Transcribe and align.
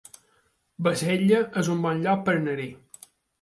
Bassella 0.87 1.41
es 1.63 1.69
un 1.75 1.85
bon 1.85 2.01
lloc 2.07 2.25
per 2.31 2.35
anar-hi 2.39 2.67